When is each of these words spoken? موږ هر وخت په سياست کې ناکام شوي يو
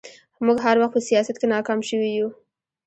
موږ 0.45 0.57
هر 0.65 0.75
وخت 0.81 0.93
په 0.95 1.01
سياست 1.09 1.35
کې 1.39 1.47
ناکام 1.53 1.79
شوي 1.89 2.11
يو 2.17 2.27